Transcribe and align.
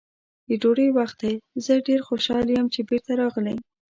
د 0.47 0.49
ډوډۍ 0.61 0.89
وخت 0.97 1.17
دی، 1.23 1.33
زه 1.65 1.73
ډېر 1.87 1.99
خوشحاله 2.07 2.51
یم 2.57 2.67
چې 2.73 2.81
بېرته 2.89 3.11
راغلې. 3.21 3.55